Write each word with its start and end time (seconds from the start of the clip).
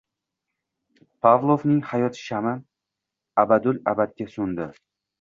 Pavlovning 1.25 1.77
hayot 1.91 2.19
shami 2.23 2.57
abadul-abadga 3.45 4.33
so‘ndi 4.37 4.73